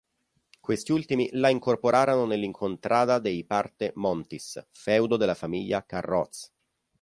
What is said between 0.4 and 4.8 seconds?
Questi ultimi la incorporarono nell'Incontrada dei Parte Montis,